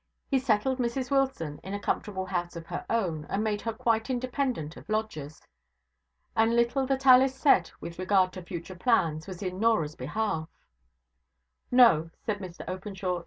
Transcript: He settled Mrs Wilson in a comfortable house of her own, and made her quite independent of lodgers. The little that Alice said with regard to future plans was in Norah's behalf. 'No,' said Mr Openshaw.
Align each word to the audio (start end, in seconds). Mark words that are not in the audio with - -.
He 0.31 0.39
settled 0.39 0.79
Mrs 0.79 1.11
Wilson 1.11 1.59
in 1.63 1.75
a 1.75 1.79
comfortable 1.79 2.25
house 2.25 2.55
of 2.55 2.65
her 2.65 2.87
own, 2.89 3.27
and 3.29 3.43
made 3.43 3.61
her 3.61 3.71
quite 3.71 4.09
independent 4.09 4.75
of 4.75 4.89
lodgers. 4.89 5.39
The 6.35 6.47
little 6.47 6.87
that 6.87 7.05
Alice 7.05 7.35
said 7.35 7.69
with 7.79 7.99
regard 7.99 8.33
to 8.33 8.41
future 8.41 8.73
plans 8.75 9.27
was 9.27 9.43
in 9.43 9.59
Norah's 9.59 9.93
behalf. 9.93 10.49
'No,' 11.69 12.09
said 12.25 12.39
Mr 12.39 12.67
Openshaw. 12.67 13.19